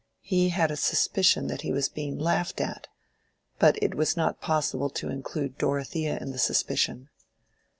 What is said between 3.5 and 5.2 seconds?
But it was not possible to